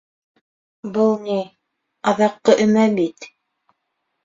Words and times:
Был 0.95 1.11
ни, 1.27 1.35
аҙаҡҡы 2.13 2.59
өмә 2.67 2.89
бит. 2.99 3.31